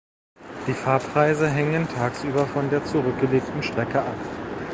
[0.65, 4.17] Die Fahrpreise hängen tagsüber von der zurückgelegten Strecke ab.